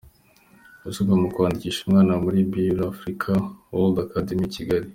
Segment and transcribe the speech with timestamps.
[0.81, 3.31] Ibisabwa mukwandikisha umwana muri Birla Africa
[3.73, 4.87] World Academy-Kigali.